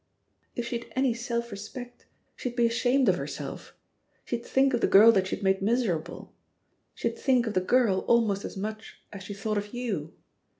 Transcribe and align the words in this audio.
"If 0.55 0.65
she'd 0.65 0.91
any 0.95 1.13
self 1.13 1.51
respect, 1.51 2.07
she'd 2.35 2.55
be 2.55 2.65
ashamed 2.65 3.07
of 3.07 3.17
herself; 3.17 3.75
she'd 4.25 4.43
think 4.43 4.73
of 4.73 4.81
the 4.81 4.87
girl 4.87 5.11
that 5.11 5.27
she 5.27 5.35
had 5.35 5.43
made 5.43 5.61
miserable; 5.61 6.33
she'd 6.95 7.19
think 7.19 7.45
of 7.45 7.53
the 7.53 7.61
girl 7.61 7.99
almost 8.07 8.43
as 8.43 8.57
much 8.57 8.99
as 9.13 9.21
she 9.21 9.35
thought 9.35 9.59
of 9.59 9.75
you. 9.75 10.13